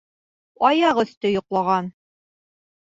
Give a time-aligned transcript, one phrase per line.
[0.69, 1.95] Аяғөҫтө йоҡлаған.